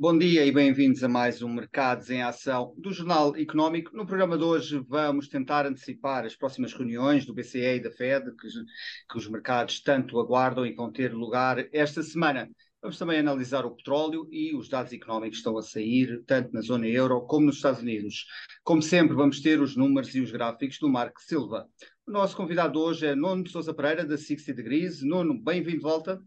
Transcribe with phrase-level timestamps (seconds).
[0.00, 3.94] Bom dia e bem-vindos a mais um Mercados em Ação do Jornal Económico.
[3.94, 8.34] No programa de hoje vamos tentar antecipar as próximas reuniões do BCE e da Fed,
[8.34, 12.48] que, que os mercados tanto aguardam e vão ter lugar esta semana.
[12.80, 16.62] Vamos também analisar o petróleo e os dados económicos que estão a sair, tanto na
[16.62, 18.24] zona euro como nos Estados Unidos.
[18.64, 21.66] Como sempre, vamos ter os números e os gráficos do Marco Silva.
[22.06, 25.02] O nosso convidado hoje é Nuno Sousa Pereira, da 60 Degrees.
[25.02, 26.18] Nuno, bem-vindo de volta.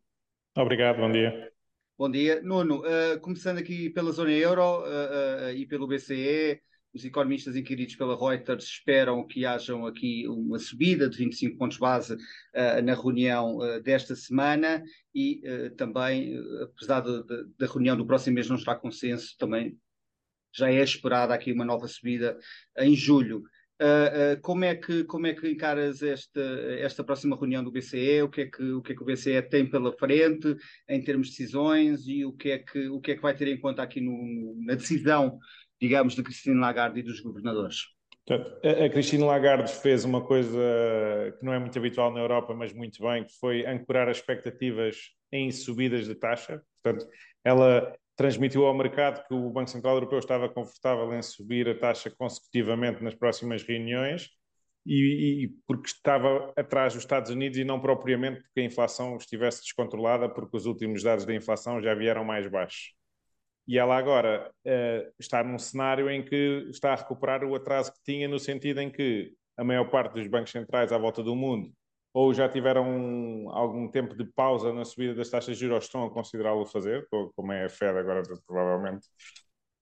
[0.55, 1.52] Obrigado, bom dia.
[1.95, 2.41] Bom dia.
[2.41, 6.59] Nuno, uh, começando aqui pela zona euro uh, uh, e pelo BCE,
[6.91, 12.17] os economistas inquiridos pela Reuters esperam que hajam aqui uma subida de 25 pontos base
[12.83, 15.41] na reunião desta semana e
[15.75, 19.75] também, apesar da reunião do próximo mês não estar consenso, também
[20.53, 22.37] já é esperada aqui uma nova subida
[22.77, 23.41] em julho.
[23.83, 26.39] Uh, uh, como, é que, como é que encaras esta,
[26.79, 28.21] esta próxima reunião do BCE?
[28.21, 30.55] O que, é que, o que é que o BCE tem pela frente
[30.87, 33.49] em termos de decisões e o que é que, o que, é que vai ter
[33.49, 35.37] em conta aqui no, na decisão,
[35.81, 37.75] digamos, de Cristina Lagarde e dos governadores?
[38.29, 40.57] A Cristina Lagarde fez uma coisa
[41.37, 44.95] que não é muito habitual na Europa, mas muito bem, que foi ancorar as expectativas
[45.29, 46.61] em subidas de taxa.
[46.81, 47.05] Portanto,
[47.43, 52.11] ela transmitiu ao mercado que o Banco Central Europeu estava confortável em subir a taxa
[52.11, 54.29] consecutivamente nas próximas reuniões
[54.85, 59.61] e, e, porque estava atrás dos Estados Unidos e não propriamente porque a inflação estivesse
[59.61, 62.93] descontrolada, porque os últimos dados da inflação já vieram mais baixos.
[63.65, 68.03] E ela agora uh, está num cenário em que está a recuperar o atraso que
[68.03, 71.73] tinha, no sentido em que a maior parte dos bancos centrais à volta do mundo
[72.13, 76.11] ou já tiveram algum tempo de pausa na subida das taxas de juros, estão a
[76.11, 79.07] considerá-lo fazer, como é a Fed agora, provavelmente.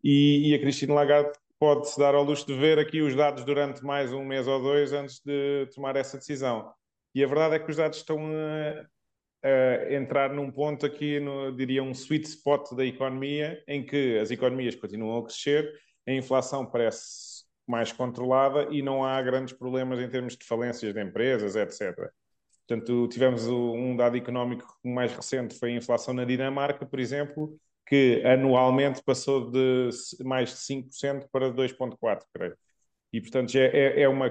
[0.04, 3.84] E, e a Cristina Lagarde pode-se dar ao luxo de ver aqui os dados durante
[3.84, 6.72] mais um mês ou dois antes de tomar essa decisão.
[7.14, 8.18] E a verdade é que os dados estão
[9.44, 14.18] a, a entrar num ponto aqui, no, diria, um sweet spot da economia, em que
[14.18, 15.72] as economias continuam a crescer,
[16.08, 21.02] a inflação parece mais controlada e não há grandes problemas em termos de falências de
[21.02, 22.12] empresas, etc.
[22.68, 28.22] Portanto, tivemos um dado económico mais recente, foi a inflação na Dinamarca, por exemplo, que
[28.26, 29.90] anualmente passou de
[30.24, 32.56] mais de 5% para 2,4%, creio.
[33.12, 34.30] E, portanto, é, é, é uma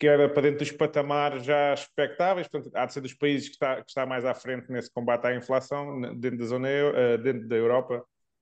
[0.00, 3.76] queda para dentro dos patamares já expectáveis, portanto, há de ser dos países que está,
[3.76, 7.56] que está mais à frente nesse combate à inflação, dentro da zona eh, dentro da
[7.56, 7.96] Europa.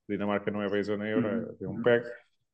[0.09, 1.56] A Dinamarca não é bem zona euro, uhum.
[1.61, 2.06] é um PEC.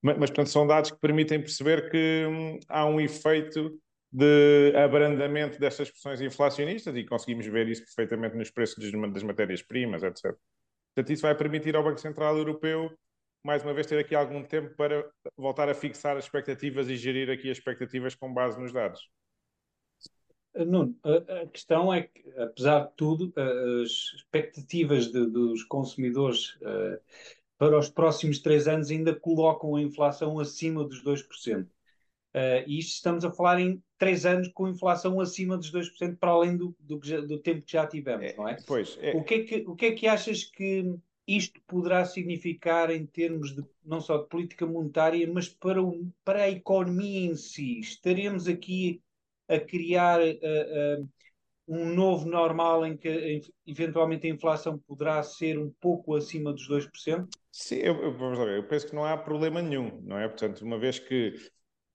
[0.02, 3.78] Mas, mas, portanto, são dados que permitem perceber que hum, há um efeito
[4.16, 10.36] de abrandamento destas pressões inflacionistas e conseguimos ver isso perfeitamente nos preços das matérias-primas, etc.
[10.94, 12.96] Portanto, isso vai permitir ao Banco Central Europeu,
[13.44, 15.04] mais uma vez, ter aqui algum tempo para
[15.36, 19.00] voltar a fixar as expectativas e gerir aqui as expectativas com base nos dados.
[20.54, 23.32] Nuno, a, questão é que, apesar de tudo,
[23.82, 27.00] as expectativas de, dos consumidores uh,
[27.58, 31.66] para os próximos três anos ainda colocam a inflação acima dos 2%.
[32.34, 36.30] Uh, e isto estamos a falar em três anos com inflação acima dos 2% para
[36.30, 38.56] além do, do, do tempo que já tivemos, é, não é?
[38.66, 39.16] Pois, é.
[39.16, 40.96] O, que é que, o que é que achas que
[41.28, 46.42] isto poderá significar em termos de não só de política monetária, mas para, o, para
[46.42, 47.78] a economia em si?
[47.78, 49.00] Estaremos aqui
[49.48, 51.08] a criar uh, uh,
[51.68, 57.28] um novo normal em que eventualmente a inflação poderá ser um pouco acima dos 2%?
[57.52, 60.26] Sim, eu, eu, vamos ver, eu penso que não há problema nenhum, não é?
[60.26, 61.34] Portanto, uma vez que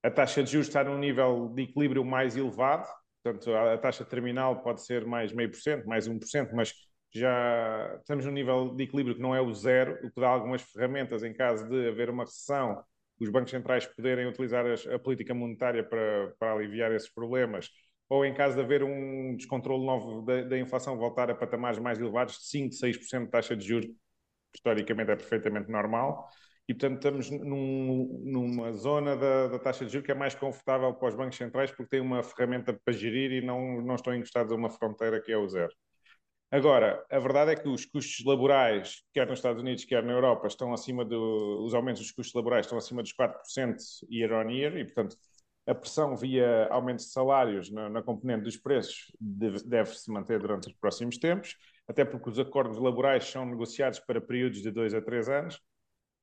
[0.03, 2.87] a taxa de juros está num nível de equilíbrio mais elevado,
[3.23, 6.73] portanto, a taxa terminal pode ser mais meio por cento, mais um por cento, mas
[7.13, 10.61] já estamos num nível de equilíbrio que não é o zero, o que dá algumas
[10.61, 12.83] ferramentas em caso de haver uma recessão,
[13.19, 17.69] os bancos centrais poderem utilizar a política monetária para, para aliviar esses problemas,
[18.07, 21.99] ou em caso de haver um descontrole novo da, da inflação, voltar a patamares mais
[21.99, 23.89] elevados, de 5, 6% de taxa de juros,
[24.53, 26.29] historicamente é perfeitamente normal
[26.69, 30.93] e, portanto, estamos num, numa zona da, da, taxa de juros que é mais confortável
[30.93, 34.51] para os bancos centrais porque tem uma ferramenta para gerir e não, não estão encostados
[34.51, 35.73] a uma fronteira que é o zero.
[36.51, 40.45] Agora, a verdade é que os custos laborais, quer nos Estados Unidos, quer na Europa,
[40.45, 41.63] estão acima do.
[41.65, 43.75] Os aumentos dos custos laborais estão acima dos 4%
[44.11, 45.15] year on year e, portanto,
[45.65, 50.39] a pressão via aumentos de salários na, na componente dos preços deve, deve, se manter
[50.39, 51.55] durante os próximos tempos,
[51.87, 55.59] até porque os acordos laborais são negociados para períodos de dois a três anos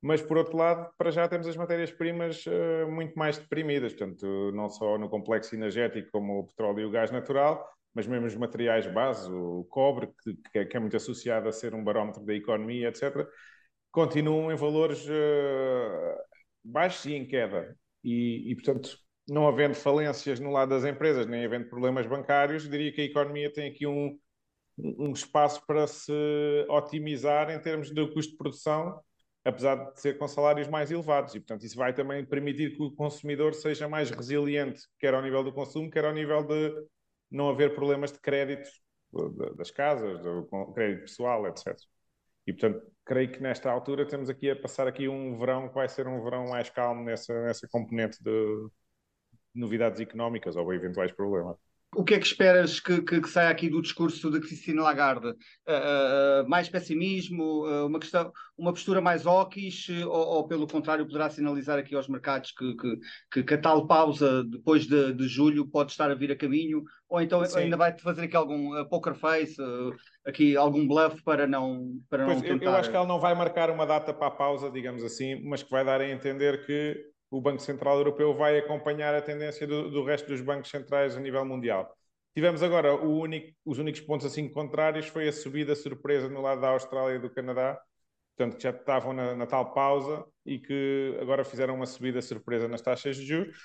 [0.07, 4.69] mas por outro lado, para já temos as matérias-primas uh, muito mais deprimidas, portanto, não
[4.69, 8.87] só no complexo energético como o petróleo e o gás natural, mas mesmo os materiais
[8.87, 10.09] base, o cobre,
[10.53, 13.27] que, que é muito associado a ser um barómetro da economia, etc.,
[13.91, 16.17] continuam em valores uh,
[16.65, 17.77] baixos e em queda.
[18.05, 18.97] E, e, portanto,
[19.29, 23.53] não havendo falências no lado das empresas, nem havendo problemas bancários, diria que a economia
[23.53, 24.17] tem aqui um,
[24.79, 26.13] um espaço para se
[26.69, 29.01] otimizar em termos do custo de produção
[29.47, 31.35] apesar de ser com salários mais elevados.
[31.35, 35.45] E, portanto, isso vai também permitir que o consumidor seja mais resiliente, quer ao nível
[35.45, 36.87] do consumo, quer ao nível de
[37.31, 38.69] não haver problemas de crédito
[39.57, 41.77] das casas, do crédito pessoal, etc.
[42.47, 45.89] E, portanto, creio que nesta altura temos aqui a passar aqui um verão que vai
[45.89, 48.69] ser um verão mais calmo nessa, nessa componente de
[49.55, 51.57] novidades económicas ou eventuais problemas.
[51.97, 55.29] O que é que esperas que, que, que saia aqui do discurso de Cristina Lagarde?
[55.29, 55.33] Uh,
[56.45, 61.31] uh, mais pessimismo, uh, uma, questão, uma postura mais hawkish, ou, ou, pelo contrário, poderá
[61.31, 62.77] sinalizar aqui aos mercados que,
[63.33, 66.85] que, que a tal pausa depois de, de, julho pode estar a vir a caminho?
[67.09, 67.61] Ou então Sim.
[67.61, 69.57] ainda vai fazer aqui algum poker face,
[70.27, 72.65] aqui algum bluff para não, para pois, não tentar...
[72.67, 75.43] Eu, eu acho que ela não vai marcar uma data para a pausa, digamos assim,
[75.49, 79.67] mas que vai dar a entender que o Banco Central Europeu vai acompanhar a tendência
[79.67, 81.95] do, do resto dos bancos centrais a nível mundial.
[82.35, 86.69] Tivemos agora único, os únicos pontos assim contrários foi a subida surpresa no lado da
[86.69, 87.81] Austrália e do Canadá,
[88.37, 92.69] portanto que já estavam na, na, tal pausa e que agora fizeram uma subida surpresa
[92.69, 93.57] nas taxas de juros.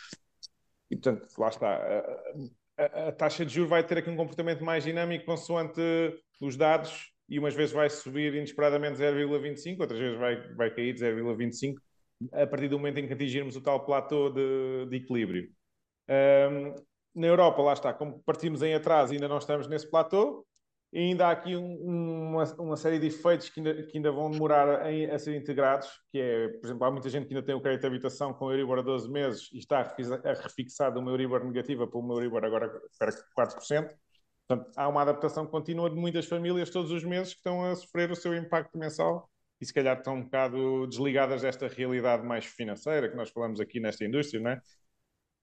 [0.90, 1.76] E portanto, lá está.
[1.76, 5.82] A, a, a taxa de juros vai ter aqui um comportamento mais dinâmico consoante
[6.40, 11.02] os dados e umas vezes vai subir inesperadamente 0,25, outras vezes vai, vai cair de
[11.02, 11.76] 0,25
[12.32, 15.50] a partir do momento em que atingirmos o tal platô de, de equilíbrio.
[16.10, 16.76] Um,
[17.14, 20.46] na Europa, lá está, como partimos em atraso, ainda não estamos nesse platô,
[20.94, 24.30] e ainda há aqui um, uma, uma, série de efeitos que ainda, que ainda vão
[24.30, 27.56] demorar a, a ser integrados, que é, por exemplo, há muita gente que ainda tem
[27.56, 31.12] o crédito de habitação com o Euribor a 12 meses e está a refixado uma
[31.12, 32.70] Euribor negativa para uma Euribor agora
[33.00, 33.90] para 4%.
[34.48, 38.12] Portanto, há uma adaptação contínua de muitas famílias todos os meses que estão a sofrer
[38.12, 39.31] o seu impacto mensal
[39.62, 43.80] e se calhar estão um bocado desligadas desta realidade mais financeira que nós falamos aqui
[43.80, 44.62] nesta indústria, não é?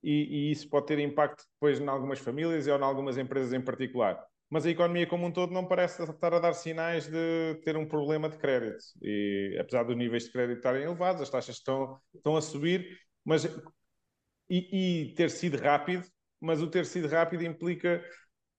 [0.02, 3.60] E, e, isso pode ter impacto depois em algumas famílias ou em algumas empresas em
[3.60, 4.22] particular.
[4.50, 7.86] Mas a economia como um todo não parece estar a dar sinais de ter um
[7.86, 8.84] problema de crédito.
[9.02, 13.44] E apesar dos níveis de crédito estarem elevados, as taxas estão, estão a subir, mas
[14.48, 16.04] e, e ter sido rápido,
[16.40, 18.02] mas o ter sido rápido implica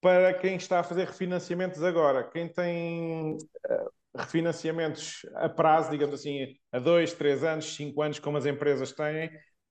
[0.02, 6.56] para quem está a fazer refinanciamentos agora, quem tem uh, refinanciamentos a prazo, digamos assim,
[6.72, 9.30] a dois, três anos, cinco anos, como as empresas têm,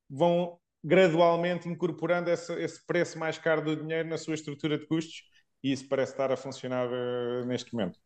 [0.09, 5.23] vão gradualmente incorporando esse, esse preço mais caro do dinheiro na sua estrutura de custos
[5.63, 7.99] e isso parece estar a funcionar uh, neste momento.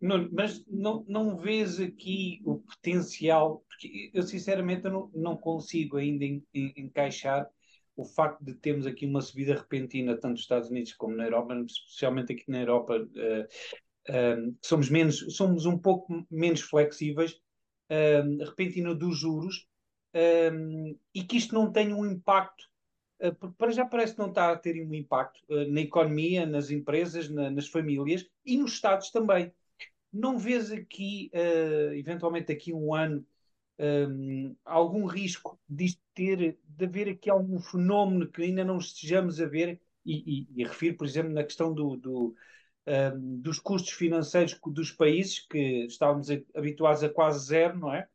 [0.00, 6.42] Mas não, não vês aqui o potencial, porque eu sinceramente não, não consigo ainda en,
[6.54, 7.48] en, encaixar
[7.96, 11.52] o facto de termos aqui uma subida repentina tanto nos Estados Unidos como na Europa,
[11.66, 13.48] especialmente aqui na Europa, uh,
[14.62, 17.38] somos, menos, somos um pouco menos flexíveis,
[18.40, 19.66] repentina dos juros,
[21.14, 22.64] e que isto não tenha um impacto,
[23.20, 26.70] uh, para já parece que não está a ter um impacto uh, na economia, nas
[26.70, 29.52] empresas, na, nas famílias e nos Estados também.
[30.12, 33.24] Não vês aqui, uh, eventualmente aqui um ano,
[33.78, 39.46] um, algum risco de ter, de haver aqui algum fenómeno que ainda não estejamos a
[39.46, 42.34] ver, e, e, e refiro, por exemplo, na questão do, do
[42.88, 48.08] um, dos custos financeiros dos países, que estávamos habituados a quase zero, não é?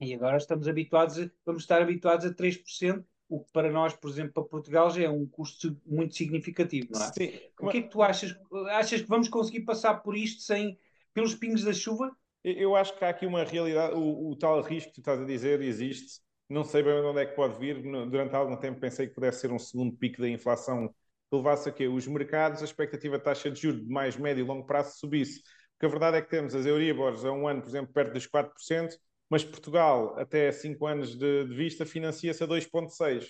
[0.00, 4.08] E agora estamos habituados, a, vamos estar habituados a 3%, o que para nós, por
[4.08, 7.12] exemplo, para Portugal já é um custo muito significativo, não é?
[7.12, 7.32] Sim.
[7.60, 8.36] O que é que tu achas?
[8.70, 10.78] Achas que vamos conseguir passar por isto sem,
[11.12, 12.16] pelos pingos da chuva?
[12.44, 15.24] Eu acho que há aqui uma realidade, o, o tal risco que tu estás a
[15.24, 19.14] dizer existe, não sei bem onde é que pode vir, durante algum tempo pensei que
[19.14, 20.94] pudesse ser um segundo pico da inflação
[21.32, 21.88] levasse a quê?
[21.88, 25.42] Os mercados, a expectativa de taxa de juros de mais médio e longo prazo subisse.
[25.72, 28.26] Porque a verdade é que temos as Euribors a um ano, por exemplo, perto dos
[28.26, 28.96] 4%,
[29.28, 33.26] mas Portugal, até 5 anos de, de vista, financia-se a 2,6%.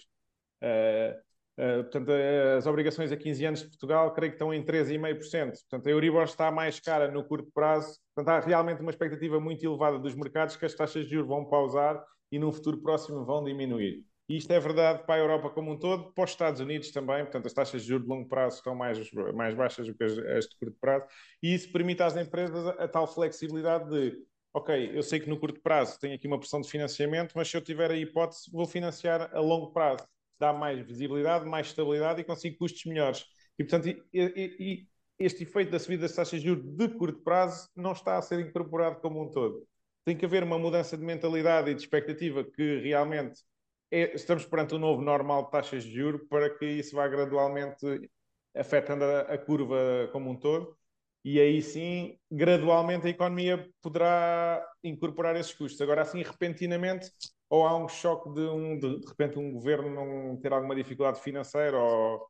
[0.63, 1.19] Uh,
[1.59, 2.11] uh, portanto,
[2.57, 5.51] as obrigações a 15 anos de Portugal, creio que estão em 13,5%.
[5.69, 7.99] Portanto, a Euribor está mais cara no curto prazo.
[8.15, 11.45] Portanto, há realmente uma expectativa muito elevada dos mercados que as taxas de juros vão
[11.45, 14.05] pausar e num futuro próximo vão diminuir.
[14.29, 17.23] E isto é verdade para a Europa como um todo, para os Estados Unidos também,
[17.23, 18.99] portanto, as taxas de juros de longo prazo estão mais,
[19.35, 21.07] mais baixas do que as, de curto prazo,
[21.43, 24.19] e isso permite às empresas a, a, tal flexibilidade de,
[24.53, 27.57] ok, eu sei que no curto prazo tenho aqui uma pressão de financiamento, mas se
[27.57, 30.05] eu tiver a hipótese, vou financiar a longo prazo.
[30.39, 33.25] Dá mais visibilidade, mais estabilidade e consigo custos melhores.
[33.59, 34.87] E, portanto, e, e,
[35.19, 38.41] este efeito da subida das taxas de juros de curto prazo não está a ser
[38.41, 39.67] incorporado como um todo.
[40.05, 43.41] Tem que haver uma mudança de mentalidade e de expectativa que realmente
[43.91, 48.11] estamos perante um novo normal de taxas de juros para que isso vá gradualmente
[48.55, 50.77] afetando a, a, curva como um todo
[51.25, 55.81] e aí sim, gradualmente a economia poderá incorporar esses custos.
[55.81, 57.11] Agora, assim, repentinamente,
[57.51, 61.21] ou há um choque de, um, de, de repente um governo não ter alguma dificuldade
[61.21, 62.29] financeira ou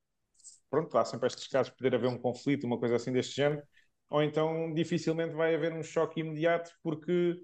[0.70, 3.62] pronto, há sempre estes casos poder haver um conflito, uma coisa assim deste género,
[4.08, 7.36] ou então dificilmente vai haver um choque imediato porque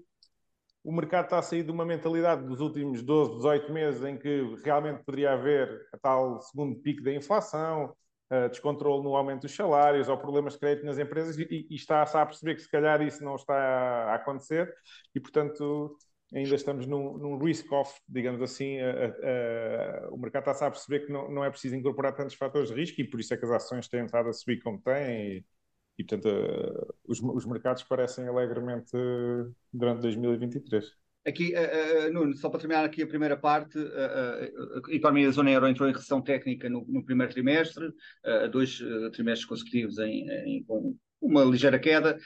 [0.83, 4.55] o mercado está a sair de uma mentalidade dos últimos 12, 18 meses em que
[4.63, 7.95] realmente poderia haver a tal segundo pico da inflação,
[8.49, 12.25] descontrole no aumento dos salários ou problemas de crédito nas empresas e, e está-se a
[12.25, 14.73] perceber que se calhar isso não está a acontecer
[15.13, 15.95] e, portanto,
[16.33, 18.77] ainda estamos num, num risk-off, digamos assim,
[20.11, 22.99] o mercado está-se a perceber que não, não, é preciso incorporar tantos fatores de risco
[23.01, 25.45] e por isso é que as ações têm estado a subir como têm e,
[25.97, 28.91] e portanto, uh, os, os, mercados parecem alegremente
[29.71, 30.91] durante 2023.
[31.25, 35.51] Aqui, uh, uh, Nuno, só para terminar aqui a primeira parte, a economia da zona
[35.51, 37.91] euro entrou em recessão técnica no, no primeiro trimestre,
[38.51, 38.79] dois
[39.13, 42.17] trimestres consecutivos em, em, com uma ligeira queda.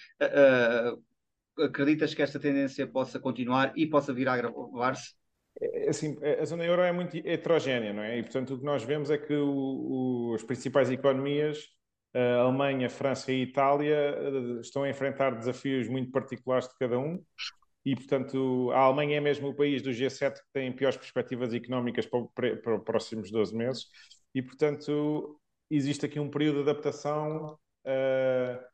[1.60, 5.14] acreditas que esta tendência possa continuar e possa vir a agravar-se?
[5.60, 8.18] É, é assim, a zona euro é muito heterogénea, não é?
[8.18, 11.77] E, portanto, o que nós vemos é que o, o, as principais economias
[12.18, 16.76] a Alemanha, a França e a Itália eh, estão a enfrentar desafios muito particulares de
[16.80, 17.24] cada um.
[17.86, 22.06] E, portanto, a Alemanha é mesmo o país do G7 que tem piores perspectivas económicas
[22.06, 23.86] para, para os próximos 12 meses.
[24.34, 28.66] E, portanto, existe aqui um período de adaptação, uh,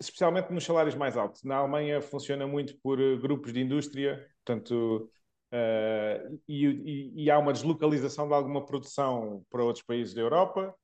[0.00, 1.44] especialmente nos salários mais altos.
[1.44, 5.10] Na Alemanha funciona muito por grupos de indústria, portanto,
[5.52, 10.74] uh, e, e, e há uma deslocalização de alguma produção para outros países da Europa,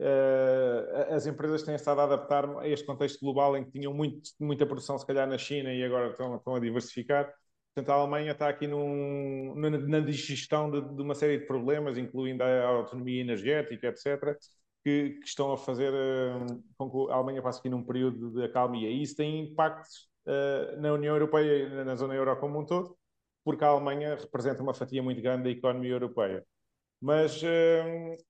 [0.00, 4.30] Uh, as empresas têm estado a adaptar a este contexto global em que tinham muito,
[4.40, 7.32] muita produção, se calhar, na China e agora estão, estão a diversificar.
[7.74, 11.96] Portanto, a Alemanha está aqui num, na, na digestão de, de, uma série de problemas,
[11.98, 14.36] incluindo a autonomia energética, etc.,
[14.84, 18.44] que, que estão a fazer uh, com que a Alemanha passe aqui num período de
[18.44, 18.88] acalmia.
[18.90, 22.96] E isso tem impactos uh, na União Europeia e na zona euro como um todo,
[23.44, 26.44] porque a Alemanha representa uma fatia muito grande da economia europeia.
[27.00, 27.42] Mas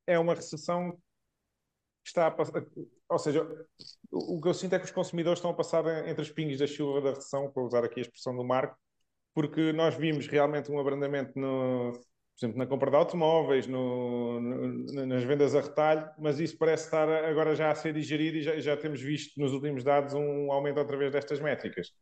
[0.06, 0.99] é uma recessão
[2.04, 2.64] está a passar.
[3.08, 3.46] Ou seja,
[4.11, 6.66] o que eu sinto é que os consumidores estão a passar entre os pingos da
[6.66, 8.76] chuva da recessão, para usar aqui a expressão do Marco,
[9.34, 15.06] porque nós vimos realmente um abrandamento no, por exemplo, na compra de automóveis, no, no,
[15.06, 18.58] nas vendas a retalho, mas isso parece estar agora já a ser digerido e já,
[18.58, 21.92] já, temos visto nos últimos dados um aumento outra vez destas métricas.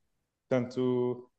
[0.48, 1.30] Portanto,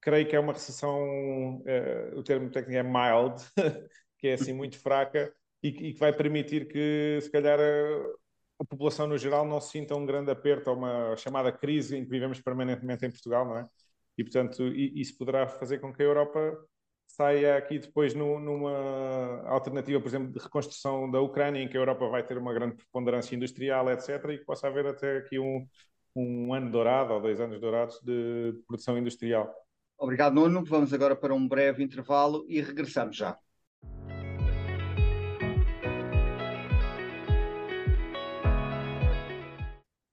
[0.00, 3.42] creio que é uma recessão, uh, o termo técnico é mild,
[4.18, 8.64] que é assim muito fraca, e, e que vai permitir que, se calhar, a, a,
[8.64, 12.10] população no geral não se sinta um grande aperto ou uma chamada crise em que
[12.10, 13.68] vivemos permanentemente em Portugal, não é?
[14.16, 16.58] E, portanto, isso poderá fazer com que a Europa
[17.06, 21.80] saia aqui depois no, numa alternativa, por exemplo, de reconstrução da Ucrânia, em que a
[21.80, 25.66] Europa vai ter uma grande preponderância industrial, etc., e que possa haver até aqui um,
[26.14, 29.52] um ano dourado ou dois anos dourados de produção industrial.
[29.96, 30.64] Obrigado, Nuno.
[30.64, 33.36] Vamos agora para um breve intervalo e regressamos já.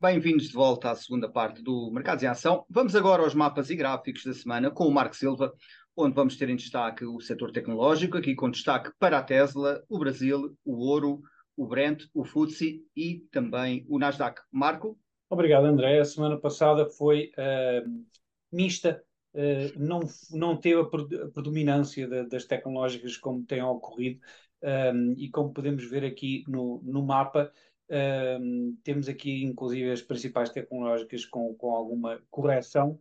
[0.01, 2.65] Bem-vindos de volta à segunda parte do Mercados em Ação.
[2.69, 5.53] Vamos agora aos mapas e gráficos da semana com o Marco Silva,
[5.95, 9.97] onde vamos ter em destaque o setor tecnológico, aqui com destaque para a Tesla, o
[9.97, 11.21] Brasil, o ouro,
[11.55, 14.41] o Brent, o FTSE e também o Nasdaq.
[14.51, 14.99] Marco?
[15.29, 15.99] Obrigado, André.
[15.99, 18.05] A semana passada foi uh,
[18.51, 19.01] mista,
[19.33, 24.19] uh, não, não teve a predominância de, das tecnológicas como tem ocorrido
[24.61, 27.49] um, e como podemos ver aqui no, no mapa,
[27.89, 32.99] um, temos aqui, inclusive, as principais tecnológicas com, com alguma correção,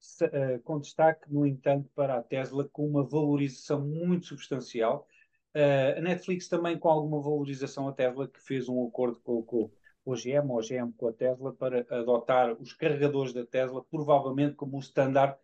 [0.00, 5.06] se, uh, com destaque, no entanto, para a Tesla, com uma valorização muito substancial.
[5.54, 9.70] Uh, a Netflix também com alguma valorização, a Tesla, que fez um acordo com, com,
[10.04, 14.78] o GM, ou GM com a Tesla, para adotar os carregadores da Tesla, provavelmente como
[14.78, 15.36] o standard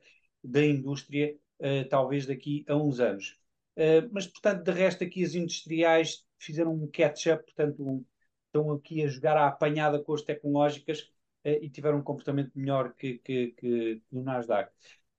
[0.42, 3.38] da indústria, uh, talvez daqui a uns anos.
[4.10, 8.04] mas, portanto, de resto, aqui as industriais fizeram um catch-up, portanto, um,
[8.58, 11.10] estão aqui a jogar à apanhada com as tecnológicas
[11.44, 14.70] eh, e tiveram um comportamento melhor que, que, que Nasdaq.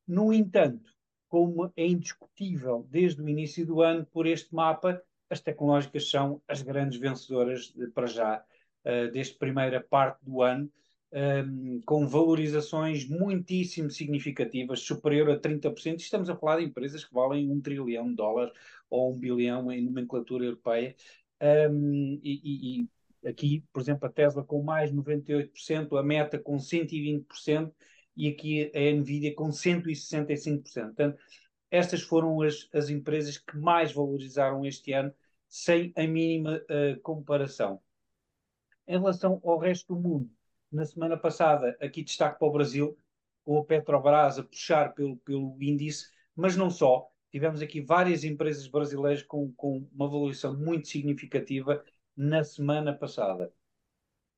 [0.07, 0.91] No entanto,
[1.27, 6.61] como é indiscutível desde o início do ano por este mapa, as tecnológicas são as
[6.61, 8.43] grandes vencedoras de, para já
[8.85, 10.71] uh, deste primeira parte do ano,
[11.11, 15.99] um, ehm, com valorizações muitíssimo significativas, superior a 30%.
[15.99, 18.53] Estamos a falar de empresas que valem um trilhão de dólares
[18.89, 20.95] ou um bilhão em nomenclatura europeia.
[21.41, 22.89] Um, ehm, e, e,
[23.25, 27.71] Aqui, por exemplo, a Tesla com mais 98%, a Meta com 120%
[28.15, 30.63] e aqui a Nvidia com 165%.
[30.63, 31.19] Portanto,
[31.71, 35.13] estas foram as, as empresas que mais valorizaram este ano,
[35.47, 37.81] sem a mínima uh, comparação.
[38.87, 40.29] Em relação ao resto do mundo,
[40.71, 42.97] na semana passada, aqui destaque para o Brasil,
[43.43, 47.09] com a Petrobras a puxar pelo, pelo índice, mas não só.
[47.31, 51.83] Tivemos aqui várias empresas brasileiras com, com uma valorização muito significativa
[52.19, 53.49] na semana passada.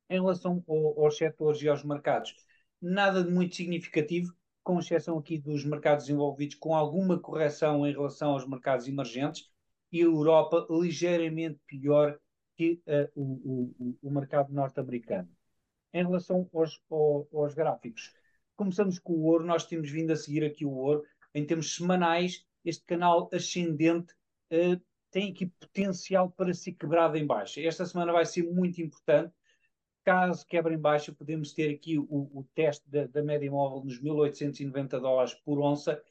[0.07, 2.35] Em relação ao, aos setores e aos mercados,
[2.79, 4.31] nada de muito significativo,
[4.63, 9.49] com exceção aqui dos mercados desenvolvidos, com alguma correção em relação aos mercados emergentes,
[9.91, 12.19] e a Europa ligeiramente pior
[12.55, 15.27] que uh, o, o, o, mercado norte-americano.
[15.91, 18.13] Em relação aos, aos, aos, gráficos,
[18.55, 22.45] começamos com o ouro, nós temos vindo a seguir aqui o ouro, em termos semanais,
[22.63, 24.13] este canal ascendente
[24.53, 24.79] uh,
[25.11, 27.61] tem aqui potencial para ser quebrado em baixa.
[27.61, 29.33] Esta semana vai ser muito importante,
[30.03, 34.01] caso quebre em baixa, podemos ter aqui o, o teste da, da, média móvel nos
[34.01, 36.01] 1890 dólares por onça.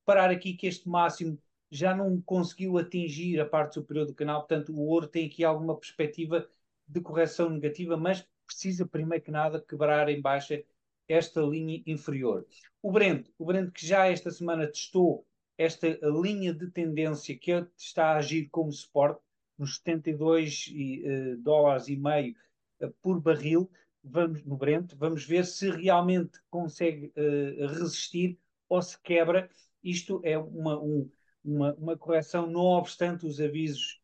[0.00, 1.38] Reparar aqui que este máximo
[1.70, 5.76] já não conseguiu atingir a parte superior do canal, portanto o ouro tem aqui alguma
[5.76, 6.48] perspectiva
[6.86, 10.64] de correção negativa, mas precisa primeiro que nada quebrar em baixa
[11.06, 12.46] esta linha inferior.
[12.82, 15.26] O Brent, o Brent que já esta semana testou
[15.58, 19.20] esta linha de tendência que está a agir como suporte
[19.58, 22.34] nos 72 e, uh, dólares e meio
[22.80, 23.68] uh, por barril,
[24.02, 28.38] vamos no Brent, vamos ver se realmente consegue uh, resistir
[28.68, 29.50] ou se quebra.
[29.82, 31.10] Isto é uma, um,
[31.44, 34.00] uma, uma correção, não obstante os avisos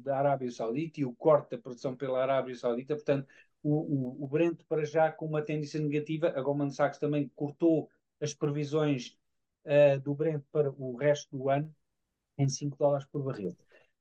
[0.00, 2.94] da Arábia Saudita e o corte da produção pela Arábia Saudita.
[2.94, 3.26] Portanto,
[3.62, 7.88] o, o, o Brent, para já, com uma tendência negativa, a Goldman Sachs também cortou
[8.20, 9.16] as previsões
[9.64, 11.74] uh, do Brent para o resto do ano
[12.38, 13.56] em 5 dólares por barril.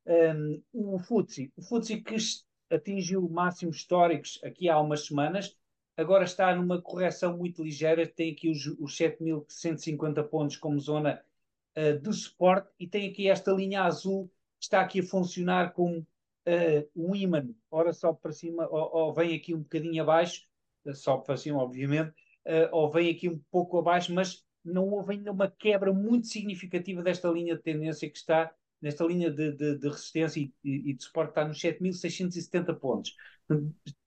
[0.06, 2.16] Um, o FTSE, o FTSE que
[2.70, 5.56] atingiu máximos históricos aqui há umas semanas,
[5.96, 11.24] agora está numa correção muito ligeira, tem aqui os, os 7.150 pontos como zona
[11.78, 14.28] uh, de suporte e tem aqui esta linha azul
[14.60, 19.14] que está aqui a funcionar como uh, um imã, ora sobe para cima ou, ou,
[19.14, 20.46] vem aqui um bocadinho abaixo,
[20.96, 22.12] sobe para cima obviamente,
[22.46, 27.02] uh, ou vem aqui um pouco abaixo, mas não houve ainda uma quebra muito significativa
[27.02, 31.04] desta linha de tendência que está, nesta linha de, de, de resistência e, e, de
[31.04, 33.16] suporte está nos 7.670 pontos.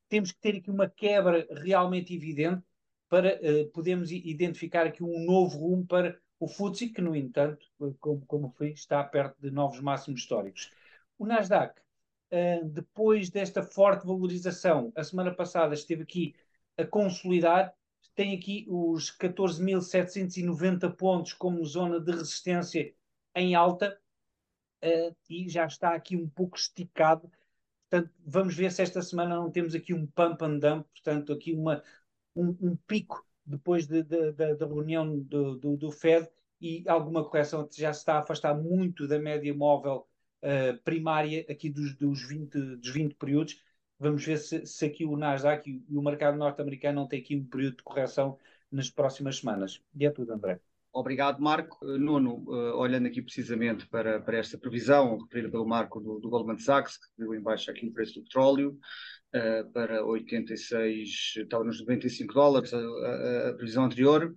[0.08, 2.62] Temos que ter aqui uma quebra realmente evidente
[3.08, 7.66] para uh, podermos identificar aqui um novo rumo para o FTSE, que, no entanto,
[8.00, 10.70] como, como fui, está perto de novos máximos históricos.
[11.18, 11.80] O Nasdaq,
[12.32, 16.34] uh, depois desta forte valorização, a semana passada esteve aqui
[16.76, 17.74] a consolidar,
[18.16, 22.94] tem aqui os 14.790 pontos como zona de resistência
[23.34, 23.96] em alta
[24.82, 27.30] uh, e já está aqui um pouco esticado.
[27.88, 31.52] Portanto, vamos ver se esta semana não temos aqui um pump and dump, portanto, aqui
[31.52, 31.82] uma,
[32.34, 36.26] um, um pico depois de, de, de, da reunião do, do, do, Fed
[36.60, 40.08] e alguma correção já se está a afastar muito da média móvel
[40.42, 43.62] uh, primária aqui dos, dos, 20, dos 20 períodos.
[43.98, 47.44] Vamos ver se, se aqui o Nasdaq e, o mercado norte-americano não tem aqui um
[47.44, 48.38] período de correção
[48.70, 49.80] nas próximas semanas.
[49.94, 50.60] E é tudo, André.
[50.92, 51.84] Obrigado, Marco.
[51.84, 56.30] Uh, Nuno, uh, olhando aqui precisamente para, para esta previsão referida pelo Marco do, do
[56.30, 58.78] Goldman Sachs, que viu em baixo aqui o preço do petróleo,
[59.34, 64.34] uh, para 86, estava nos 95 dólares, a, a, a previsão anterior,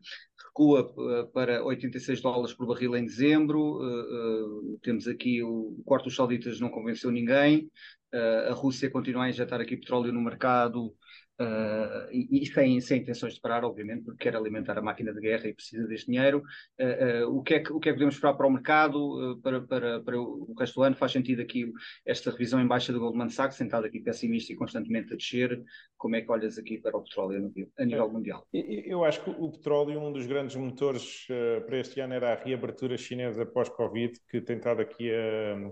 [0.59, 3.79] recua uh, para 86 dólares por barril em dezembro.
[3.79, 7.69] Uh, temos aqui o, o corte dos sauditas não convenceu ninguém.
[8.13, 10.95] A Rússia continua a injetar aqui petróleo no mercado
[11.39, 15.21] Uh, e, e sem, sem, intenções de parar, obviamente, porque quer alimentar a máquina de
[15.21, 16.43] guerra e precisa deste dinheiro.
[16.77, 19.39] Uh, uh, o, que é que, o que é que podemos esperar para o mercado
[19.41, 20.97] para, para, para o resto do ano?
[20.97, 21.71] Faz sentido aqui
[22.05, 25.63] esta revisão em baixa do Goldman Sachs, sentado aqui pessimista e constantemente a descer.
[25.97, 28.45] Como é que olhas aqui para o petróleo a nível mundial?
[28.51, 31.25] Eu acho que o petróleo, um dos grandes motores
[31.65, 35.71] para este ano era a reabertura chinesa pós-Covid, que tem estado aqui a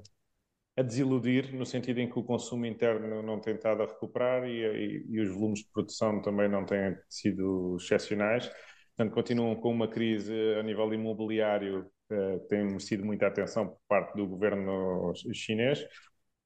[0.77, 4.61] a desiludir, no sentido em que o consumo interno não tem estado a recuperar e,
[4.61, 8.47] e, e os volumes de produção também não têm sido excepcionais.
[8.95, 14.15] Portanto, continuam com uma crise a nível imobiliário uh, tem merecido muita atenção por parte
[14.15, 15.83] do governo chinês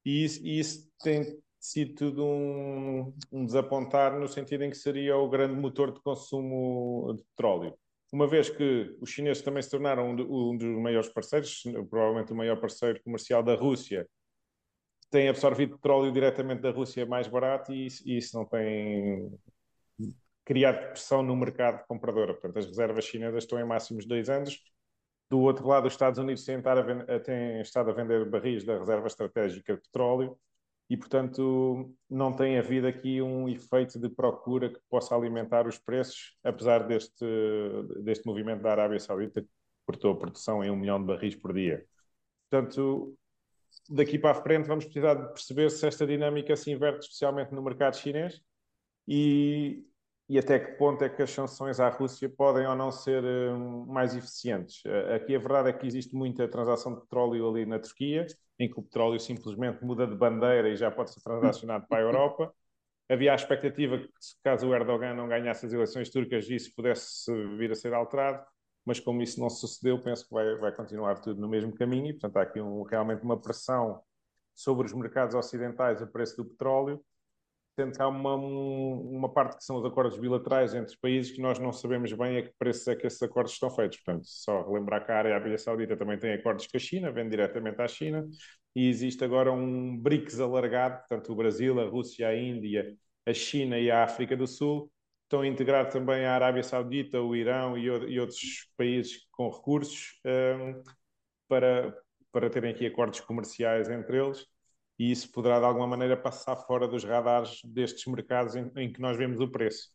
[0.05, 5.29] e isso, isso tem sido tudo um, um, desapontar no sentido em que seria o
[5.29, 7.75] grande motor de consumo de petróleo.
[8.11, 12.35] Uma vez que os chineses também se tornaram um, um dos maiores parceiros, provavelmente o
[12.35, 14.07] maior parceiro comercial da Rússia,
[15.11, 19.31] tem absorvido petróleo diretamente da Rússia mais barato e isso, isso não tem
[20.45, 22.27] criado pressão no mercado comprador.
[22.27, 24.59] Portanto, as reservas chinesas estão em máximos dois anos.
[25.29, 29.07] Do outro lado, os Estados Unidos têm, a têm estado a vender barris da reserva
[29.07, 30.37] estratégica de petróleo
[30.89, 36.37] e, portanto, não tem havido aqui um efeito de procura que possa alimentar os preços,
[36.43, 37.25] apesar deste,
[38.03, 39.47] deste movimento da Arábia Saudita que
[39.85, 41.85] cortou a produção em um milhão de barris por dia.
[42.49, 43.17] Portanto,
[43.89, 47.61] daqui para a frente vamos precisar de perceber se esta dinâmica se inverte especialmente no
[47.61, 48.41] mercado chinês
[49.07, 49.85] e,
[50.29, 53.85] e até que ponto é que as sanções à Rússia podem ou não ser um,
[53.85, 54.83] mais eficientes.
[55.15, 58.25] Aqui a verdade é que existe muita transação de petróleo ali na Turquia,
[58.59, 62.01] em que o petróleo simplesmente muda de bandeira e já pode ser transacionado para a
[62.01, 62.53] Europa.
[63.09, 64.07] Havia a expectativa que,
[64.41, 68.41] caso o Erdogan não ganhasse as eleições turcas, isso pudesse vir a ser alterado
[68.85, 72.13] mas como isso não sucedeu, penso que vai, vai continuar tudo no mesmo caminho e,
[72.13, 74.01] portanto, há aqui um, realmente uma pressão
[74.53, 77.03] sobre os mercados ocidentais a preço do petróleo,
[77.75, 81.57] que há uma, uma parte que são os acordos bilaterais entre os países que nós
[81.57, 83.99] não sabemos bem a que preços é que esses acordos estão feitos.
[84.01, 87.81] Portanto, só relembrar que a Arábia Saudita também tem acordos com a China, vende diretamente
[87.81, 88.27] à China,
[88.75, 93.79] e existe agora um BRICS alargado, portanto, o Brasil, a Rússia, a Índia, a China
[93.79, 94.91] e a África do Sul,
[95.31, 100.19] estão a integrar também a Arábia Saudita, o Irão e, e outros países com recursos
[100.25, 100.83] um,
[101.47, 101.97] para,
[102.33, 104.45] para terem aqui acordos comerciais entre eles
[104.99, 108.99] e isso poderá de alguma maneira passar fora dos radares destes mercados em, em que
[108.99, 109.89] nós vemos o preço.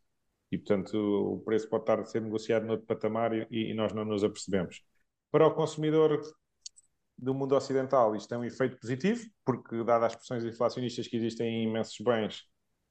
[0.50, 4.06] E, portanto, o preço pode estar a ser negociado noutro patamar e, e nós não
[4.06, 4.80] nos apercebemos.
[5.30, 6.18] Para o consumidor
[7.18, 11.46] do mundo ocidental, isto é um efeito positivo, porque, dadas as pressões inflacionistas que existem
[11.46, 12.42] em imensos bens,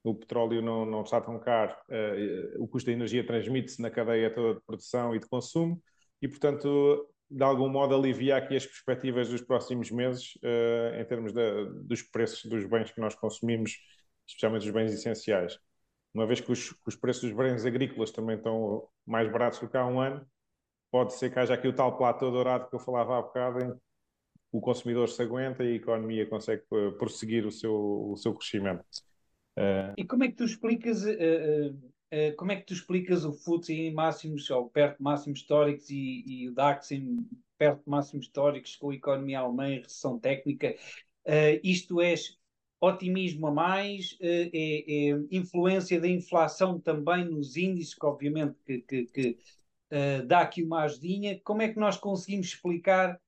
[0.09, 4.29] o petróleo não, não está tão caro, uh, o custo da energia transmite-se na cadeia
[4.33, 5.81] toda de produção e de consumo,
[6.21, 11.33] e, portanto, de algum modo alivia aqui as perspectivas dos próximos meses uh, em termos
[11.33, 13.77] dos preços dos bens que nós consumimos,
[14.27, 15.59] especialmente os bens essenciais.
[16.13, 19.67] Uma vez que os, que os, preços dos bens agrícolas também estão mais baratos do
[19.67, 20.25] que há um ano,
[20.91, 23.73] pode ser que haja aqui o tal platô dourado que eu falava há bocado, em
[23.73, 23.79] que
[24.51, 27.73] o consumidor se aguenta e a economia consegue uh, prosseguir o seu,
[28.11, 28.85] o seu crescimento.
[29.97, 31.03] E como é que tu explicas
[32.15, 35.89] eh, como é que tu explicas o FTSE em máximos, ou perto de máximos históricos,
[35.89, 40.17] e, e, o DAX em perto de máximos históricos, com a economia alemã em recessão
[40.17, 40.75] técnica?
[41.25, 42.13] Uh, isto é
[42.79, 44.13] otimismo a mais?
[44.13, 49.37] Uh, é, é, influência da inflação também nos índices, que obviamente que, que, que
[49.91, 51.39] uh, dá aqui uma ajudinha.
[51.43, 53.19] Como é que nós conseguimos explicar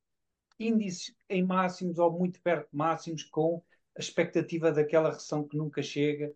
[0.60, 3.62] índices em máximos ou muito perto de máximos com
[3.98, 6.32] a expectativa daquela recessão que nunca chega?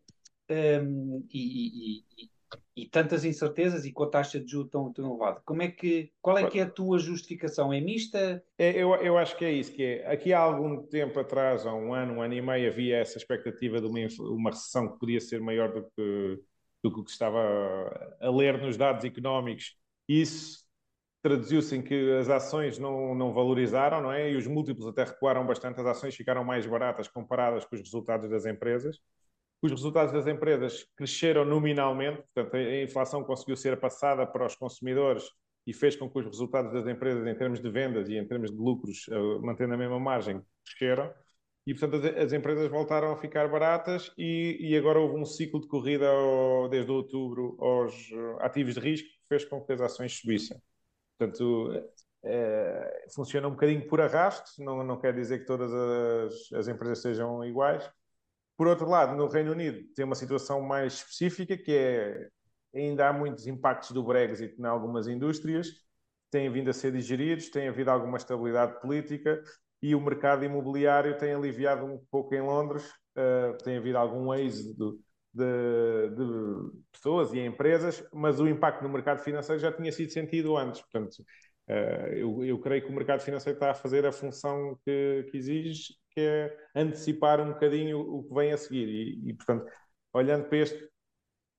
[0.49, 2.29] Um, e, e,
[2.75, 5.41] e, tantas incertezas e com a taxa de juros tão, tão elevada.
[5.45, 7.71] Como é que, qual é que é a tua justificação?
[7.71, 8.43] É mista?
[8.57, 11.73] É, eu, eu acho que é isso, que é, aqui há algum tempo atrás, há
[11.73, 15.21] um ano, um ano e meio, havia essa expectativa de uma, uma recessão que podia
[15.21, 16.39] ser maior do que,
[16.83, 17.39] do que estava
[18.19, 19.77] a ler nos dados económicos.
[20.09, 20.60] Isso
[21.21, 24.31] traduziu-se em que as ações não, não valorizaram, não é?
[24.31, 28.29] E os múltiplos até recuaram bastante, as ações ficaram mais baratas comparadas com os resultados
[28.29, 28.97] das empresas
[29.61, 35.23] os resultados das empresas cresceram nominalmente, portanto, a inflação conseguiu ser passada para os consumidores
[35.67, 38.49] e fez com que os resultados das empresas, em termos de vendas e em termos
[38.49, 41.13] de lucros, uh, mantendo a mesma margem, cresceram.
[41.67, 45.61] E, portanto, as, as empresas voltaram a ficar baratas e, e agora houve um ciclo
[45.61, 49.81] de corrida ao, desde outubro aos uh, ativos de risco que fez com que as
[49.81, 50.59] ações subissem.
[51.21, 51.71] Portanto,
[52.23, 56.99] é, funciona um bocadinho por arrasto, não, não quer dizer que todas as, as empresas
[56.99, 57.87] sejam iguais,
[58.57, 62.27] por outro lado, no Reino Unido tem uma situação mais específica, que é
[62.73, 65.67] ainda há muitos impactos do Brexit em algumas indústrias,
[66.31, 69.43] têm vindo a ser digeridos, tem havido alguma estabilidade política
[69.79, 74.99] e o mercado imobiliário tem aliviado um pouco em Londres, uh, tem havido algum êxodo
[75.33, 80.57] de, de, pessoas e empresas, mas o impacto no mercado financeiro já tinha sido sentido
[80.57, 80.81] antes.
[80.81, 81.23] Portanto,
[81.69, 85.37] uh, eu, eu, creio que o mercado financeiro está a fazer a função que, que
[85.37, 88.87] exige que é antecipar um bocadinho o que vem a seguir.
[88.87, 89.65] E, e portanto,
[90.13, 90.89] olhando para este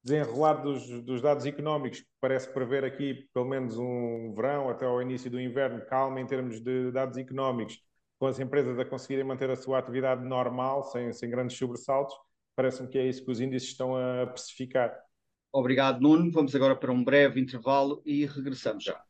[0.04, 5.00] desenrolar dos, dos, dados económicos, que parece prever aqui pelo menos um verão até ao
[5.00, 7.80] início do inverno, calma em termos de dados económicos,
[8.18, 12.14] com as empresas a conseguirem manter a sua atividade normal, sem, sem grandes sobressaltos,
[12.54, 14.94] parece-me que é isso que os índices estão a precificar.
[15.52, 16.30] Obrigado, Nuno.
[16.30, 19.02] Vamos agora para um breve intervalo e regressamos já.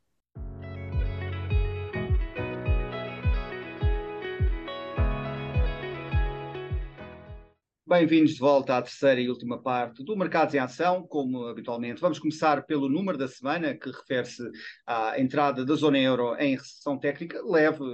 [7.92, 12.00] Bem-vindos de volta à terceira e última parte do Mercados em Ação, como habitualmente.
[12.00, 14.42] Vamos começar pelo número da semana, que refere-se
[14.87, 17.85] à entrada da zona euro em recessão técnica, leve,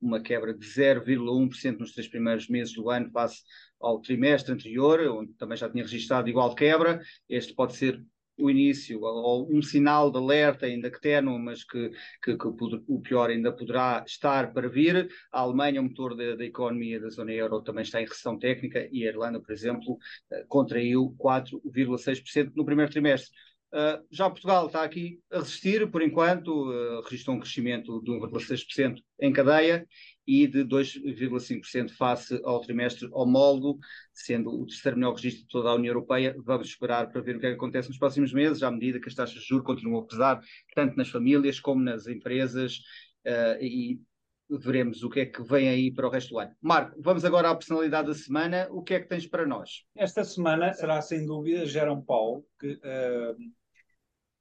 [0.00, 3.42] uma quebra de 0,1% nos três primeiros meses do ano face
[3.82, 7.00] ao trimestre anterior, onde também já tinha registrado igual quebra.
[7.28, 8.02] Este pode ser
[8.38, 11.90] o início, ou um sinal de alerta ainda que tenue, mas que,
[12.22, 12.46] que, que,
[12.88, 15.08] o pior ainda poderá estar para vir.
[15.30, 18.88] A Alemanha, o motor da, da, economia da zona euro, também está em recessão técnica
[18.90, 19.98] e a Irlanda, por exemplo,
[20.30, 23.30] eh, contraiu 4,6% no primeiro trimestre.
[23.72, 28.96] Uh, já Portugal está aqui a resistir, por enquanto, uh, registrou um crescimento de 1,6%
[29.18, 29.86] em cadeia
[30.26, 33.78] e de 2,5% face ao trimestre homólogo,
[34.12, 36.34] sendo o terceiro melhor registro de toda a União Europeia.
[36.44, 39.08] Vamos esperar para ver o que, é que acontece nos próximos meses, à medida que
[39.08, 40.40] as taxas de juros continuam a pesar,
[40.74, 42.78] tanto nas famílias como nas empresas,
[43.26, 44.00] uh, e
[44.48, 46.54] veremos o que é que vem aí para o resto do ano.
[46.60, 48.68] Marco, vamos agora à personalidade da semana.
[48.70, 49.84] O que é que tens para nós?
[49.96, 53.32] Esta semana será, sem dúvida, Jerome Paulo, que uh,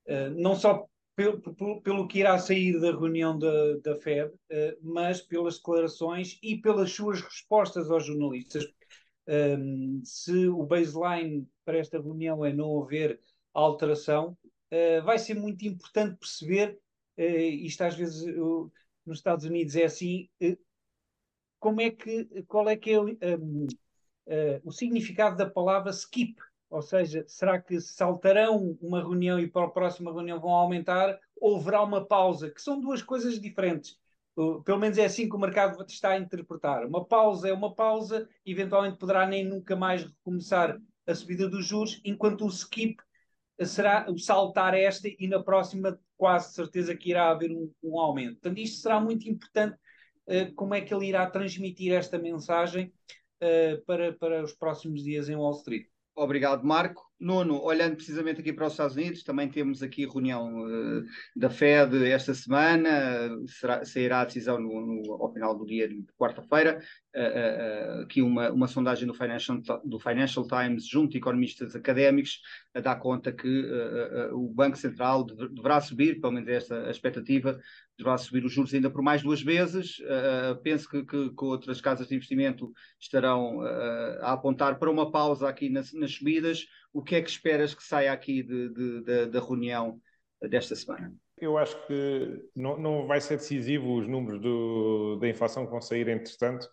[0.08, 4.78] uh, não só pelo, pelo, pelo, que irá sair da reunião da, da Fed, uh,
[4.82, 8.66] mas pelas declarações e pelas suas respostas aos jornalistas.
[9.28, 13.20] Um, se o baseline para esta reunião é não haver
[13.54, 14.38] alteração,
[14.72, 16.80] uh, vai ser muito importante perceber,
[17.18, 18.26] uh, isto às vezes
[19.06, 20.30] nos Estados Unidos é assim,
[21.60, 23.68] como é que, qual é que é um,
[24.64, 26.36] o significado da palavra skip,
[26.72, 31.20] ou seja, será que saltarão uma reunião e para a próxima reunião vão aumentar?
[31.40, 32.50] Ou haverá uma pausa?
[32.50, 34.00] Que são duas coisas diferentes.
[34.34, 36.86] Pelo menos é assim que o mercado está a interpretar.
[36.86, 42.00] Uma pausa é uma pausa, eventualmente poderá nem nunca mais recomeçar a subida dos juros,
[42.06, 42.96] enquanto o skip
[43.66, 48.40] será o saltar esta e na próxima quase certeza que irá haver um, um aumento.
[48.40, 49.76] Portanto, isto será muito importante
[50.28, 52.94] uh, como é que ele irá transmitir esta mensagem
[53.44, 55.92] uh, para, para os próximos dias em Wall Street.
[56.22, 57.02] Obrigado, Marco.
[57.20, 61.04] Nono, olhando precisamente aqui para os Estados Unidos, também temos aqui reunião uh,
[61.36, 66.04] da Fed esta semana, será, sairá a decisão no, no, ao final do dia de
[66.20, 66.80] quarta-feira.
[67.16, 72.40] Uh, uh, aqui uma, uma sondagem do Financial, do Financial Times junto a economistas académicos
[72.82, 73.66] dá conta que
[74.32, 77.60] o Banco Central deverá subir, pelo menos esta a expectativa,
[77.98, 79.98] deverá subir os juros ainda por mais duas vezes.
[80.64, 83.62] penso que, que, que, outras casas de investimento estarão
[84.22, 87.84] a apontar para uma pausa aqui nas, nas subidas o que é que esperas que
[87.84, 90.00] saia aqui de, de, de, da reunião
[90.42, 91.14] desta semana?
[91.38, 95.82] Eu acho que não, não vai ser decisivo os números do, da inflação que vão
[95.82, 96.68] sair entretanto,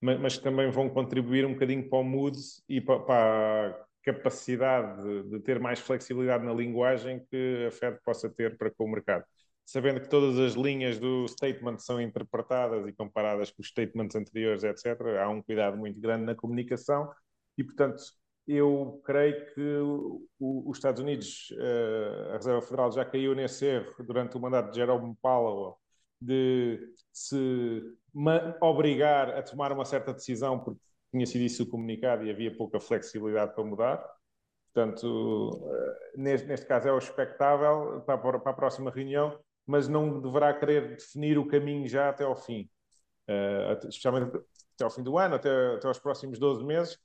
[0.00, 2.36] mas, mas também vão contribuir um bocadinho para o mood
[2.68, 8.28] e para, para a capacidade de, ter mais flexibilidade na linguagem que a Fed possa
[8.28, 9.24] ter para com o mercado.
[9.64, 14.64] Sabendo que todas as linhas do statement são interpretadas e comparadas com os statements anteriores,
[14.64, 17.10] etc., há um cuidado muito grande na comunicação
[17.56, 18.02] e, portanto,
[18.46, 20.28] eu creio que o,
[20.68, 24.76] os Estados Unidos, uh, a Reserva Federal já caiu nesse erro durante o mandato de
[24.76, 25.76] Jerome Powell
[26.20, 26.78] de
[27.12, 27.82] se
[28.60, 30.80] obrigar a tomar uma certa decisão porque
[31.12, 34.04] tinha sido isso comunicado e havia pouca flexibilidade para mudar.
[34.72, 40.20] Portanto, uh, neste, neste, caso é o expectável para, para, a próxima reunião, mas não
[40.20, 42.68] deverá querer definir o caminho já até ao fim,
[43.28, 44.36] uh, especialmente
[44.74, 46.98] até ao fim do ano, até, até aos próximos 12 meses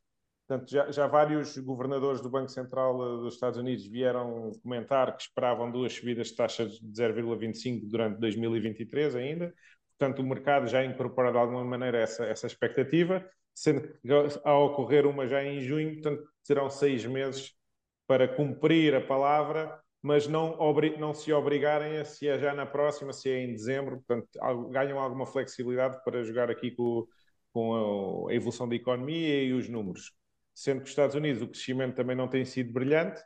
[0.48, 5.24] Portanto, já, já, vários governadores do Banco Central eh, dos Estados Unidos vieram comentar que
[5.24, 9.54] esperavam duas subidas de taxas de 0,25 durante 2023 ainda.
[10.00, 13.98] Portanto, o mercado já incorpora de alguma maneira essa, essa expectativa, sendo que
[14.44, 17.54] ao ocorrer uma já em junho, portanto, serão seis meses
[18.06, 20.58] para cumprir a palavra, mas não,
[21.00, 24.04] não se obrigarem a se é já na próxima, se é em dezembro.
[24.08, 24.30] Portanto,
[24.70, 27.06] ganham alguma flexibilidade para jogar aqui com,
[27.52, 30.14] com a evolução da economia e os números
[30.58, 33.22] sendo que os Estados Unidos o crescimento também não tem sido brilhante.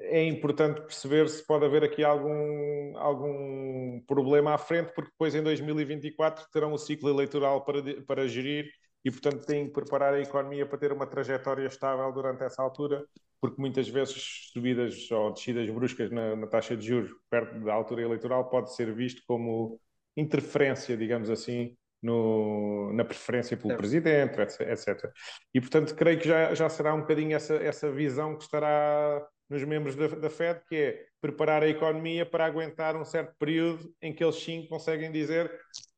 [0.00, 5.42] É importante perceber se pode haver aqui algum, algum problema à frente, porque depois em
[5.42, 8.68] 2024 terão o ciclo eleitoral para, para gerir
[9.04, 13.04] e, portanto, têm que preparar a economia para ter uma trajetória estável durante essa altura,
[13.40, 18.02] porque muitas vezes subidas ou descidas bruscas na, na taxa de juros perto da altura
[18.02, 19.80] eleitoral pode ser visto como
[20.16, 25.12] interferência, digamos assim, no, na preferência pelo presidente, etc.
[25.52, 29.64] E, portanto, creio que já, já será um bocadinho essa, essa visão que estará nos
[29.64, 34.14] membros da, da Fed, que é preparar a economia para aguentar um certo período em
[34.14, 35.50] que eles sim conseguem dizer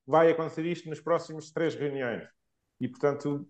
[0.07, 2.27] vai acontecer isto nos próximos três reuniões.
[2.81, 3.47] E, portanto,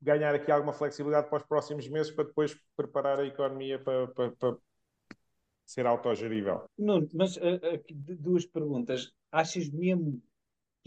[0.00, 4.30] ganhar aqui alguma flexibilidade para os próximos meses para depois preparar a economia para, para,
[4.32, 4.56] para
[5.64, 6.64] ser autogerível.
[6.78, 9.12] Nuno, mas uh, uh, duas perguntas.
[9.32, 10.22] Achas mesmo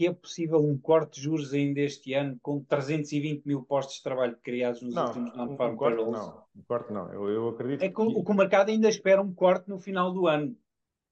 [0.00, 4.02] que é possível um corte de juros ainda este ano com 320 mil postos de
[4.02, 6.18] trabalho criados nos não, últimos non-farm um, payrolls?
[6.18, 7.12] Não, um corte não.
[7.12, 8.00] Eu, eu acredito é que, que...
[8.00, 10.56] O, que o mercado ainda espera um corte no final do ano.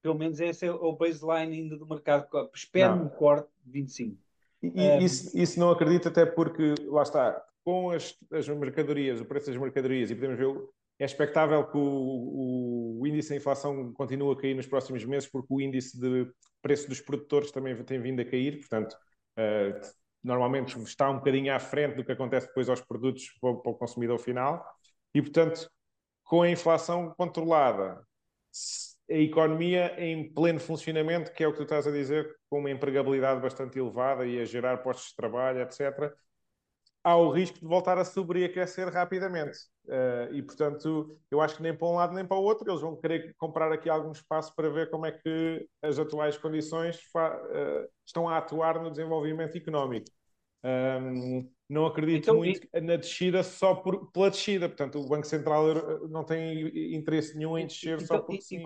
[0.01, 2.27] Pelo menos esse é o baseline ainda do mercado.
[2.55, 4.17] Espera um corte de 25.
[4.63, 9.27] E, um, isso, isso não acredito até porque, lá está, com as, as mercadorias, o
[9.27, 10.47] preço das mercadorias, e podemos ver
[10.99, 15.47] é expectável que o, o, índice de inflação continue a cair nos próximos meses, porque
[15.51, 16.27] o índice de
[16.63, 18.95] preço dos produtores também tem vindo a cair, portanto,
[19.39, 19.81] uh,
[20.23, 23.75] normalmente está um bocadinho à frente do que acontece depois aos produtos para para o
[23.75, 24.65] consumidor final,
[25.15, 25.71] e portanto,
[26.25, 28.03] com a inflação controlada,
[29.11, 32.71] a economia em pleno funcionamento, que é o que tu estás a dizer, com uma
[32.71, 36.13] empregabilidade bastante elevada e a gerar postos de trabalho, etc.,
[37.09, 39.59] há o risco de voltar a sobreaquecer rapidamente.
[39.87, 42.83] Uh, e, portanto, eu acho que nem para um lado nem para o outro eles
[42.83, 47.89] vão querer comprar aqui algum espaço para ver como é que as atuais condições uh,
[48.07, 50.11] estão a atuar no desenvolvimento económico.
[50.63, 52.81] Um, não acredito então, muito e...
[52.81, 54.69] na descida só por, pela descida.
[54.69, 58.63] Portanto, o Banco Central não tem interesse nenhum em descer então, só por sim.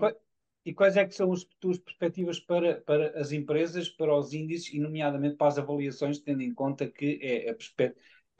[0.65, 4.73] e quais é que são as tuas perspectivas para, para as empresas, para os índices
[4.73, 7.93] e, nomeadamente, para as avaliações, tendo em conta que é perspe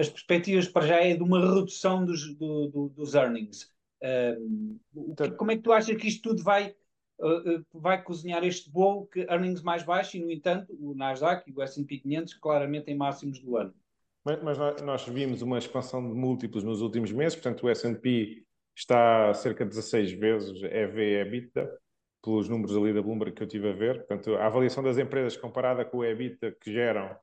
[0.04, 3.72] as perspectivas para já é de uma redução dos, do, do, dos earnings.
[4.04, 4.80] Um,
[5.18, 6.76] que, como é que tu achas que isto tudo vai,
[7.20, 11.54] uh, vai cozinhar este bolo que earnings mais baixos e, no entanto, o Nasdaq e
[11.54, 13.74] o S&P 500 claramente em máximos do ano?
[14.26, 19.34] Mas, mas nós vimos uma expansão de múltiplos nos últimos meses, portanto o S&P está
[19.34, 21.70] cerca de 16 vezes EV/EBITDA,
[22.24, 24.06] pelos números ali da Bloomberg que eu tive a ver.
[24.06, 27.16] Portanto, a avaliação das empresas comparada com o EBITDA que geram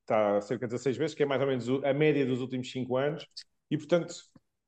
[0.00, 2.70] está a cerca de 16 vezes, que é mais ou menos a média dos últimos
[2.70, 3.26] 5 anos,
[3.70, 4.14] e portanto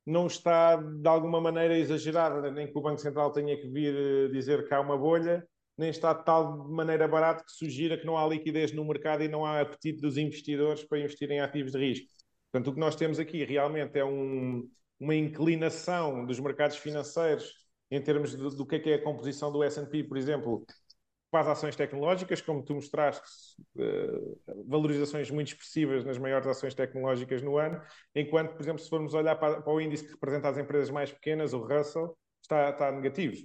[0.05, 4.27] não está de alguma maneira exagerada, nem que o Banco Central tenha que vir eh,
[4.29, 5.45] dizer que há uma bolha,
[5.77, 9.27] nem está de tal maneira barato que sugira que não há liquidez no mercado e
[9.27, 12.07] não há apetite dos investidores para investir em ativos de risco.
[12.51, 17.51] Portanto, o que nós temos aqui realmente é um, uma inclinação dos mercados financeiros
[17.91, 20.65] em termos do, do que é, que é a composição do S&P, por exemplo,
[21.35, 23.27] para as ações tecnológicas, como tu mostraste,
[23.75, 27.81] uh, valorizações muito expressivas nas maiores ações tecnológicas no ano,
[28.15, 31.11] enquanto, por exemplo, se formos olhar para, para o índice que representa as empresas mais
[31.11, 33.35] pequenas, o Russell, está, está negativo.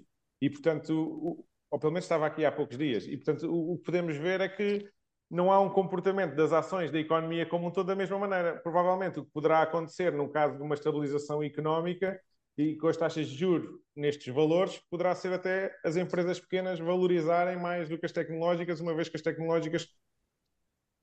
[0.41, 3.09] E, portanto, o, ou pelo menos estava aqui há poucos dias.
[3.09, 4.89] E, portanto, o, o que podemos ver é que
[5.29, 8.61] não há um comportamento das ações da economia como um todo da mesma maneira.
[8.63, 12.21] Provavelmente o que poderá acontecer no caso de uma estabilização económica
[12.61, 17.57] e com as taxas de juros nestes valores, poderá ser até as empresas pequenas valorizarem
[17.57, 19.89] mais do que as tecnológicas, uma vez que as tecnológicas,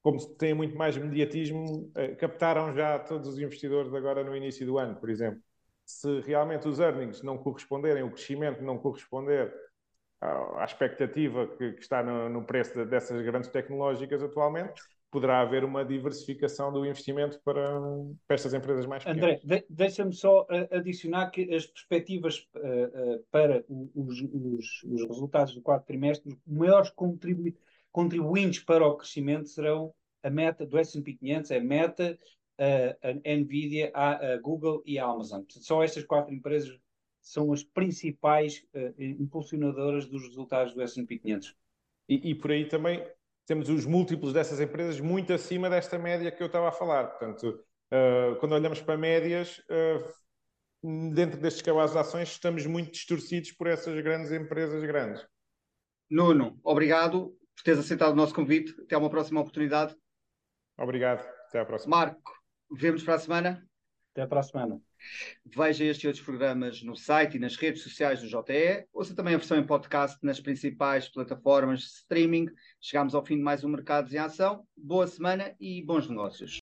[0.03, 4.77] como têm muito mais mediatismo, eh, captaram já todos os investidores agora no início do
[4.77, 5.41] ano, por exemplo.
[5.85, 9.53] Se realmente os earnings não corresponderem, o crescimento não corresponder
[10.21, 14.81] à expectativa que, está no, preço de, dessas grandes tecnológicas atualmente,
[15.17, 17.81] poderá haver uma diversificação do investimento para,
[18.27, 19.41] para estas empresas mais pequenas.
[19.43, 25.07] André, de, deixa-me só uh, adicionar que as perspectivas uh, uh, para os, os, os,
[25.07, 27.51] resultados do quarto trimestre, os maiores contribu
[27.91, 32.19] contribuintes para o crescimento serão a meta do S&P 500, a Meta,
[33.25, 35.41] a Nvidia, a, a, Google e a Amazon.
[35.49, 36.77] Só estas quatro empresas
[37.21, 38.63] são as principais
[38.99, 41.55] impulsionadoras dos resultados do S&P 500.
[42.07, 43.03] E, e por aí também
[43.47, 47.07] temos os múltiplos dessas empresas muito acima desta média que eu estava a falar.
[47.07, 53.53] Portanto, uh, quando olhamos para médias, uh, dentro destes cabazes de ações, estamos muito distorcidos
[53.53, 55.25] por essas grandes empresas grandes.
[56.09, 58.75] Nuno, obrigado por teres aceitado o nosso convite.
[58.81, 59.95] Até uma próxima oportunidade.
[60.77, 61.25] Obrigado.
[61.47, 61.95] Até à próxima.
[61.95, 62.33] Marco,
[62.69, 63.67] vemos para a semana.
[64.11, 64.86] Até para a semana.
[65.45, 68.85] Veja estes e outros programas no site e nas redes sociais do JE.
[68.93, 72.47] Ouça também a versão em podcast nas principais plataformas de streaming.
[72.81, 74.65] Chegamos ao fim de mais um Mercados em Ação.
[74.75, 76.59] Boa semana e bons negócios.